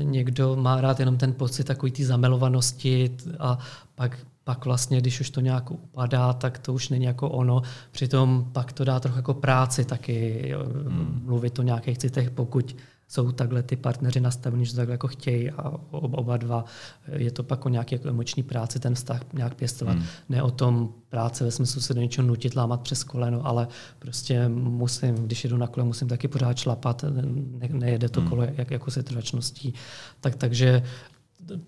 [0.03, 3.59] někdo má rád jenom ten pocit takový té zamilovanosti a
[3.95, 7.63] pak, pak vlastně, když už to nějak upadá, tak to už není jako ono.
[7.91, 10.53] Přitom pak to dá trochu jako práci taky,
[10.89, 11.23] hmm.
[11.25, 12.77] mluvit o nějakých citech, pokud
[13.09, 16.65] jsou takhle ty partneři nastavení, že to takhle jako chtějí a oba dva.
[17.13, 19.97] Je to pak o nějaké jako emoční práci ten vztah nějak pěstovat.
[19.97, 20.07] Hmm.
[20.29, 24.49] Ne o tom práce ve smyslu se do něčeho nutit, lámat přes koleno, ale prostě
[24.49, 28.29] musím, když jedu na kole, musím taky pořád šlapat, ne, nejede to hmm.
[28.29, 29.75] kolo jak, jako se trvačností.
[30.21, 30.83] Tak, takže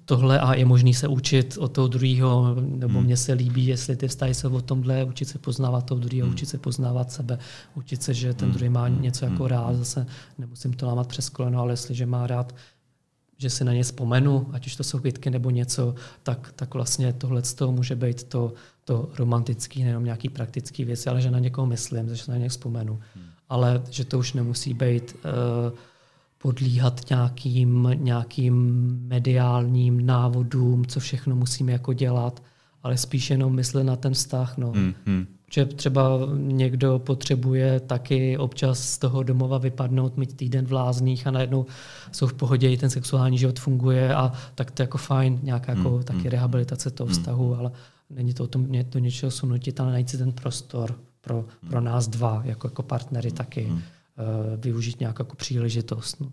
[0.05, 3.05] tohle a je možný se učit od toho druhého, nebo hmm.
[3.05, 6.35] mně se líbí, jestli ty vztahy jsou o tomhle, učit se poznávat toho druhého, hmm.
[6.35, 7.39] učit se poznávat sebe,
[7.75, 8.55] učit se, že ten hmm.
[8.55, 9.03] druhý má hmm.
[9.03, 9.47] něco jako hmm.
[9.47, 10.07] rád, zase
[10.39, 12.55] nemusím to lámat přes koleno, ale jestliže má rád,
[13.39, 17.13] že si na ně vzpomenu, ať už to jsou kytky nebo něco, tak, tak vlastně
[17.13, 18.53] tohle z toho může být to,
[18.85, 22.49] to romantický, nejenom nějaký praktický věci, ale že na někoho myslím, že se na ně
[22.49, 23.01] vzpomenu.
[23.15, 23.25] Hmm.
[23.49, 25.79] Ale že to už nemusí být uh,
[26.39, 28.55] podlíhat nějakým, nějakým
[29.07, 32.43] mediálním návodům, co všechno musíme jako dělat,
[32.83, 34.59] ale spíš jenom myslet na ten vztah.
[34.59, 34.71] No.
[34.71, 35.27] Hmm, hmm.
[35.53, 41.31] Že třeba někdo potřebuje taky občas z toho domova vypadnout, mít týden v lázních a
[41.31, 41.67] najednou
[42.13, 45.73] jsou v pohodě, i ten sexuální život funguje a tak to je jako fajn, nějaká
[45.73, 46.31] jako hmm, taky hmm.
[46.31, 47.15] rehabilitace toho hmm.
[47.15, 47.71] vztahu, ale
[48.11, 51.81] není to o tom mě to něčeho sunutit, ale najít si ten prostor pro, pro
[51.81, 53.73] nás dva jako, jako partnery taky.
[54.57, 56.21] Využít nějakou jako příležitost.
[56.21, 56.33] No.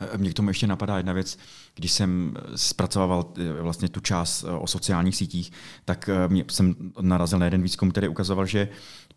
[0.00, 1.38] Eh, Mně k tomu ještě napadá jedna věc.
[1.74, 5.52] Když jsem zpracovával eh, vlastně tu část o sociálních sítích,
[5.84, 6.10] tak
[6.50, 8.68] jsem narazil na jeden výzkum, který ukazoval, že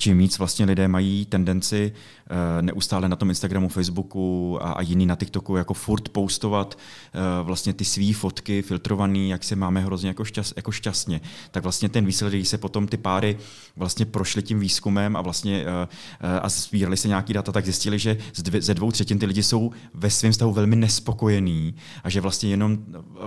[0.01, 5.05] čím víc vlastně lidé mají tendenci uh, neustále na tom Instagramu, Facebooku a, a jiný
[5.05, 10.07] na TikToku jako furt postovat uh, vlastně ty své fotky filtrovaný, jak se máme hrozně
[10.07, 13.37] jako, šťast, jako šťastně, tak vlastně ten výsledek, se potom ty páry
[13.75, 15.69] vlastně prošly tím výzkumem a vlastně uh,
[16.41, 18.17] a sbírali se nějaký data, tak zjistili, že
[18.59, 22.77] ze dvou třetin ty lidi jsou ve svém stavu velmi nespokojení a že vlastně jenom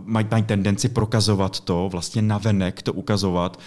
[0.00, 3.60] mají, mají tendenci prokazovat to, vlastně navenek to ukazovat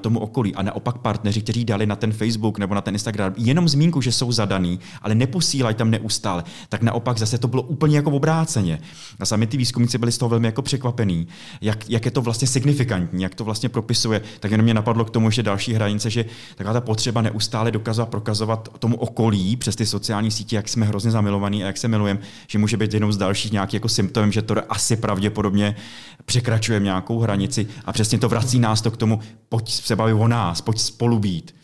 [0.00, 0.54] tomu okolí.
[0.54, 4.00] A naopak partneři, kteří dali na ten Facebook Facebook nebo na ten Instagram jenom zmínku,
[4.00, 8.78] že jsou zadaný, ale neposílají tam neustále, tak naopak zase to bylo úplně jako obráceně.
[9.20, 11.26] A sami ty výzkumníci byli z toho velmi jako překvapení,
[11.60, 14.22] jak, jak je to vlastně signifikantní, jak to vlastně propisuje.
[14.40, 16.24] Tak jenom mě napadlo k tomu ještě další hranice, že
[16.56, 21.10] taková ta potřeba neustále dokazovat, prokazovat tomu okolí přes ty sociální sítě, jak jsme hrozně
[21.10, 24.42] zamilovaní a jak se milujeme, že může být jenom z dalších nějakých jako symptomem, že
[24.42, 25.76] to asi pravděpodobně
[26.24, 30.28] překračuje nějakou hranici a přesně to vrací nás to k tomu, pojď se bavit o
[30.28, 31.54] nás, pojď spolu být.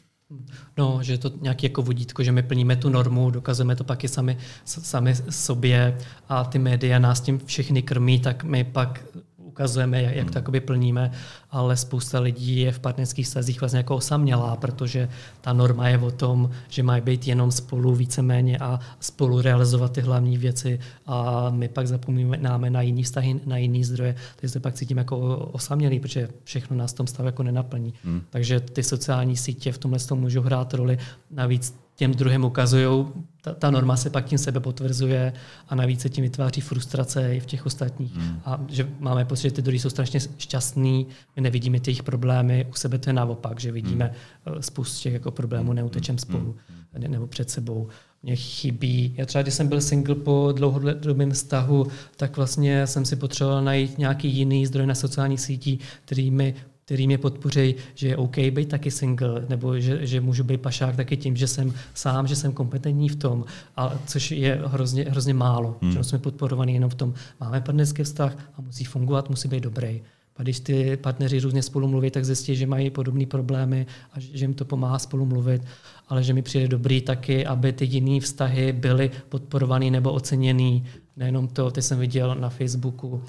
[0.77, 4.05] No, že je to nějaký jako vodítko, že my plníme tu normu, dokazujeme to pak
[4.05, 9.05] i sami, sami sobě a ty média nás tím všechny krmí, tak my pak
[9.53, 11.11] ukazujeme, jak, jak to jakoby plníme,
[11.51, 15.09] ale spousta lidí je v partnerských stazích vlastně jako osamělá, protože
[15.41, 20.01] ta norma je o tom, že mají být jenom spolu víceméně a spolu realizovat ty
[20.01, 24.75] hlavní věci a my pak zapomínáme na jiný vztahy, na jiný zdroje, takže se pak
[24.75, 27.95] cítím jako osamělý, protože všechno nás v tom stavu jako nenaplní.
[28.05, 28.23] Hmm.
[28.31, 30.99] Takže ty sociální sítě v tomhle tom můžou hrát roli.
[31.31, 33.07] Navíc těm druhým ukazují,
[33.43, 35.33] ta, ta norma se pak tím sebe potvrzuje
[35.69, 38.17] a navíc se tím vytváří frustrace i v těch ostatních.
[38.17, 38.41] Hmm.
[38.45, 42.67] A že máme pocit, že ty druhý jsou strašně šťastní, my nevidíme ty jejich problémy,
[42.71, 44.15] u sebe to je naopak, že vidíme
[44.47, 44.63] hmm.
[44.63, 45.77] spoustu těch jako problémů, hmm.
[45.77, 46.19] neutečem hmm.
[46.19, 46.57] spolu
[46.93, 47.11] hmm.
[47.11, 47.89] nebo před sebou.
[48.23, 49.15] Mně chybí.
[49.19, 53.99] Já třeba, když jsem byl single po dlouhodobém vztahu, tak vlastně jsem si potřeboval najít
[53.99, 58.69] nějaký jiný zdroj na sociálních sítích, který mi který mě podpoří, že je OK být
[58.69, 62.53] taky single, nebo že, že můžu být pašák taky tím, že jsem sám, že jsem
[62.53, 63.45] kompetentní v tom,
[63.77, 65.77] a což je hrozně, hrozně málo.
[65.83, 65.93] Hmm.
[65.93, 70.03] Že jsme podporovaní jenom v tom, máme partnerský vztah a musí fungovat, musí být dobrý.
[70.37, 74.45] A když ty partneři různě spolu mluví, tak zjistí, že mají podobné problémy a že
[74.45, 75.63] jim to pomáhá spolu mluvit,
[76.09, 80.81] ale že mi přijde dobrý taky, aby ty jiné vztahy byly podporované nebo oceněné.
[81.17, 83.23] Nejenom to, ty jsem viděl na Facebooku,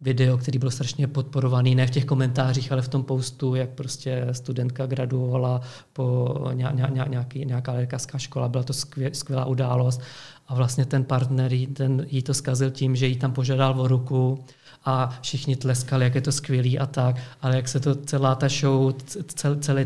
[0.00, 4.26] video, který byl strašně podporovaný, ne v těch komentářích, ale v tom postu, jak prostě
[4.32, 5.60] studentka graduovala
[5.92, 8.72] po nějaký, nějaká lékařská škola, byla to
[9.12, 10.00] skvělá událost.
[10.48, 13.88] A vlastně ten partner jí, ten, jí to zkazil tím, že jí tam požádal o
[13.88, 14.44] ruku
[14.86, 18.48] a všichni tleskali, jak je to skvělý a tak, ale jak se to celá ta
[18.48, 18.94] show,
[19.26, 19.84] cel, celý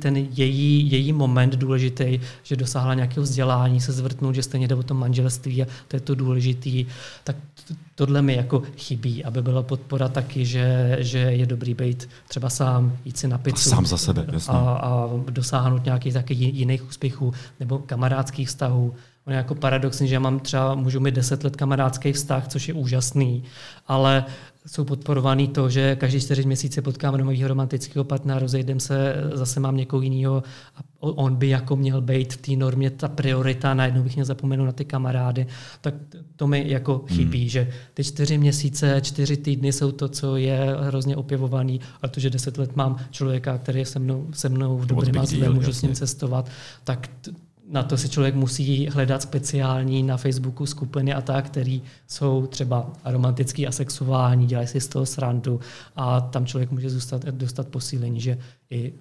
[0.00, 4.82] ten její, její moment důležitý, že dosáhla nějakého vzdělání, se zvrtnout, že stejně jde o
[4.82, 6.86] tom manželství a to je to důležitý,
[7.24, 7.36] tak
[7.94, 12.96] tohle mi jako chybí, aby byla podpora taky, že, že je dobrý být třeba sám,
[13.04, 13.70] jít si na pizzu.
[13.70, 14.54] Sám za sebe, jasně.
[14.54, 18.94] A, a dosáhnout nějakých taky jiných úspěchů nebo kamarádských vztahů.
[19.28, 22.68] On je jako paradoxní, že já mám třeba, můžu mít deset let kamarádský vztah, což
[22.68, 23.44] je úžasný,
[23.86, 24.24] ale
[24.66, 29.76] jsou podporovaný to, že každý čtyři měsíce potkám nového romantického partnera, rozejdem se, zase mám
[29.76, 30.42] někoho jiného
[30.76, 34.64] a on by jako měl být v té normě ta priorita, najednou bych měl zapomenout
[34.64, 35.46] na ty kamarády,
[35.80, 35.94] tak
[36.36, 37.48] to mi jako chybí, hmm.
[37.48, 42.30] že ty čtyři měsíce, čtyři týdny jsou to, co je hrozně opěvovaný, a to, že
[42.30, 45.82] deset let mám člověka, který je se mnou, se mnou v dobrém a můžu s
[45.82, 46.50] ním cestovat,
[46.84, 47.08] tak
[47.70, 52.92] na to si člověk musí hledat speciální na Facebooku skupiny a tak, který jsou třeba
[53.04, 55.60] romantický a sexuální, dělají si z toho srandu
[55.96, 58.38] a tam člověk může dostat, dostat posílení, že
[58.70, 58.94] i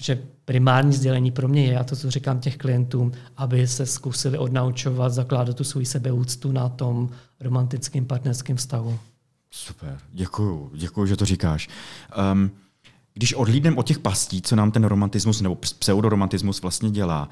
[0.00, 4.38] že primární sdělení pro mě je, a to, co říkám těch klientům, aby se zkusili
[4.38, 8.98] odnaučovat, zakládat tu svou sebeúctu na tom romantickém partnerském vztahu.
[9.50, 11.68] Super, děkuju, děkuju, že to říkáš.
[12.32, 12.50] Um,
[13.14, 17.28] když odhlídneme od těch pastí, co nám ten romantismus nebo pseudoromantismus vlastně dělá,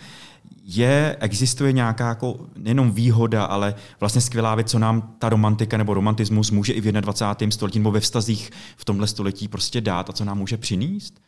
[0.64, 5.94] je, existuje nějaká jako nejenom výhoda, ale vlastně skvělá věc, co nám ta romantika nebo
[5.94, 7.50] romantismus může i v 21.
[7.50, 11.20] století nebo ve vztazích v tomhle století prostě dát a co nám může přinést?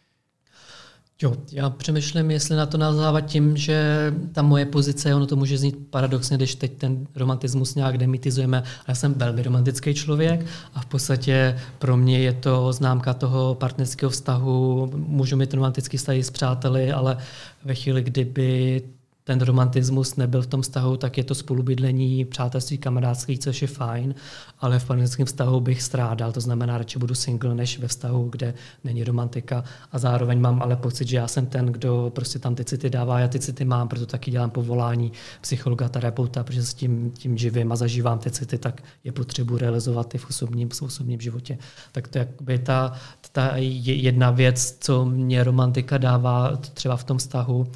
[1.22, 5.58] Jo, já přemýšlím, jestli na to nazávat tím, že ta moje pozice, ono to může
[5.58, 8.62] znít paradoxně, když teď ten romantismus nějak demitizujeme.
[8.88, 14.10] Já jsem velmi romantický člověk a v podstatě pro mě je to známka toho partnerského
[14.10, 14.90] vztahu.
[14.94, 17.16] Můžu mít romantický vztah s přáteli, ale
[17.64, 18.82] ve chvíli, kdyby
[19.24, 24.14] ten romantismus nebyl v tom vztahu, tak je to spolubydlení, přátelství, kamarádství, což je fajn,
[24.60, 28.54] ale v partnerském vztahu bych strádal, to znamená, radši budu single, než ve vztahu, kde
[28.84, 32.64] není romantika a zároveň mám ale pocit, že já jsem ten, kdo prostě tam ty
[32.64, 37.10] city dává, já ty city mám, proto taky dělám povolání psychologa, terapeuta, protože s tím,
[37.10, 41.20] tím živím a zažívám ty city, tak je potřebu realizovat i v osobním, v osobním
[41.20, 41.58] životě.
[41.92, 42.92] Tak to je ta,
[43.32, 47.66] ta jedna věc, co mě romantika dává třeba v tom vztahu,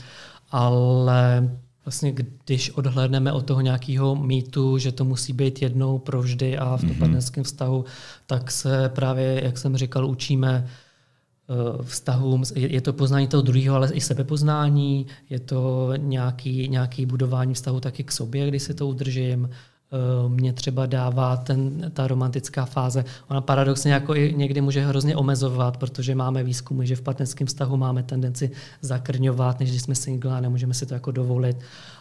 [0.50, 1.50] ale
[1.84, 6.80] vlastně když odhlédneme od toho nějakého mýtu, že to musí být jednou provždy a v
[6.80, 6.98] tom mm-hmm.
[6.98, 7.84] partnerském vztahu,
[8.26, 12.42] tak se právě, jak jsem říkal, učíme eh, vztahům.
[12.54, 18.04] Je to poznání toho druhého, ale i sebepoznání, je to nějaký, nějaký budování vztahu taky
[18.04, 19.50] k sobě, když si to udržím.
[19.92, 23.04] Eh, mě třeba dává ten, ta romantická fáze.
[23.28, 27.76] Ona paradoxně jako i někdy může hrozně omezovat, protože máme výzkumy, že v partnerském vztahu
[27.76, 31.56] máme tendenci zakrňovat, než když jsme single a nemůžeme si to jako dovolit.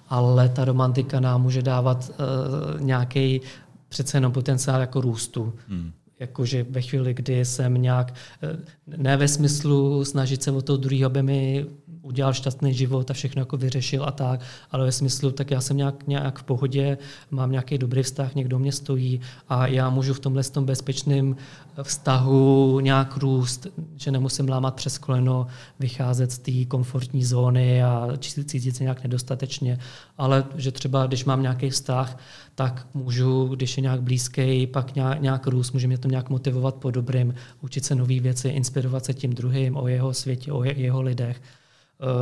[0.10, 3.42] Ale ta romantika nám může dávat uh, nějaký
[3.90, 5.54] přece jenom potenciál jako růstu.
[5.68, 8.58] Hmm jakože ve chvíli, kdy jsem nějak, eh,
[8.98, 11.66] ne ve smyslu snažit se o toho druhého, aby mi
[12.06, 14.42] udělal šťastný život a všechno jako vyřešil a tak,
[14.72, 16.98] ale ve smyslu, tak já jsem nějak, nějak v pohodě,
[17.32, 21.36] mám nějaký dobrý vztah, někdo mě stojí a já můžu v tomhle tom bezpečném
[21.84, 25.48] vztahu nějak růst, že nemusím lámat přes koleno,
[25.80, 29.80] vycházet z té komfortní zóny a cítit se nějak nedostatečně,
[30.18, 32.18] ale že třeba, když mám nějaký vztah,
[32.56, 36.76] tak můžu, když je nějak blízký, pak nějak, nějak růst, může mě to nějak motivovat
[36.76, 41.02] po dobrým, učit se nové věci, inspirovat se tím druhým, o jeho světě, o jeho
[41.02, 41.42] lidech.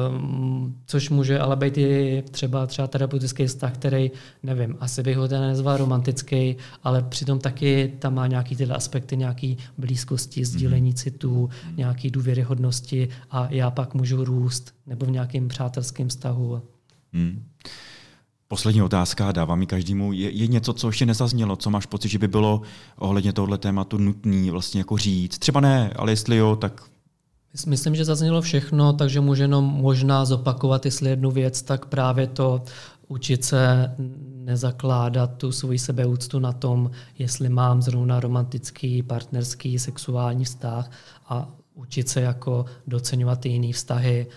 [0.09, 4.11] Um, což může ale být i třeba, třeba terapeutický vztah, který,
[4.43, 9.17] nevím, asi bych ho ten nezval romantický, ale přitom taky tam má nějaký tyhle aspekty,
[9.17, 10.45] nějaký blízkosti, mhm.
[10.45, 16.61] sdílení citů, nějaký důvěryhodnosti a já pak můžu růst nebo v nějakém přátelském vztahu.
[17.13, 17.43] Mm.
[18.47, 20.13] Poslední otázka, dávám mi každému.
[20.13, 22.61] Je, je něco, co ještě nezaznělo, co máš pocit, že by bylo
[22.97, 25.37] ohledně tohle tématu nutný vlastně jako říct?
[25.37, 26.81] Třeba ne, ale jestli jo, tak
[27.67, 32.63] Myslím, že zaznělo všechno, takže můžu jenom možná zopakovat, jestli jednu věc, tak právě to
[33.07, 33.95] učit se
[34.35, 40.91] nezakládat tu svoji sebeúctu na tom, jestli mám zrovna romantický, partnerský, sexuální vztah
[41.25, 44.27] a učit se jako docenovat ty jiné vztahy,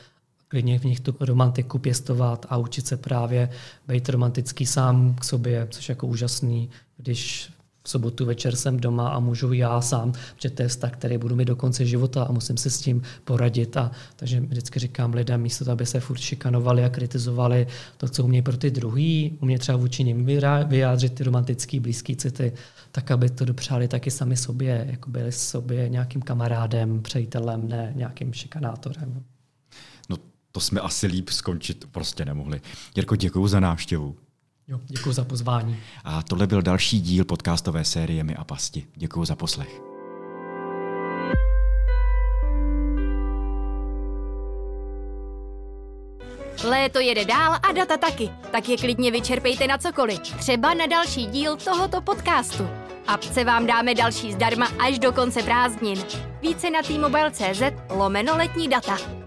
[0.48, 3.48] klidně v nich tu romantiku pěstovat a učit se právě
[3.88, 7.50] být romantický sám k sobě, což je jako úžasný, když
[7.87, 11.37] v sobotu večer jsem doma a můžu já sám, protože to je vztah, který budu
[11.37, 13.76] mít do konce života a musím se s tím poradit.
[13.76, 17.66] A, takže vždycky říkám lidem, místo toho, aby se furt šikanovali a kritizovali
[17.97, 20.26] to, co umějí pro ty druhý, umějí třeba vůči nim
[20.68, 22.53] vyjádřit ty romantické blízké city,
[22.93, 28.32] tak aby to dopřáli taky sami sobě, jako byli sobě nějakým kamarádem, přejitelem, ne nějakým
[28.32, 29.22] šikanátorem.
[30.09, 30.16] No
[30.53, 32.61] to jsme asi líp skončit prostě nemohli.
[32.97, 34.16] Jirko, děkuji za návštěvu.
[34.68, 35.76] Jo, děkuji za pozvání.
[36.04, 38.86] A tohle byl další díl podcastové série My a pasti.
[38.94, 39.80] Děkuji za poslech.
[46.64, 50.20] Léto jede dál a data taky, tak je klidně vyčerpejte na cokoliv.
[50.20, 52.68] Třeba na další díl tohoto podcastu.
[53.06, 55.98] Apce vám dáme další zdarma až do konce prázdnin.
[56.42, 56.98] Více na t
[57.90, 59.25] lomeno letní data.